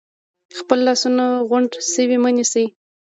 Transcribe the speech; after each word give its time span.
خپل 0.59 0.79
لاسونه 0.87 1.25
غونډ 1.49 1.71
شوي 1.93 2.17
مه 2.23 2.31
نیسئ، 2.37 2.65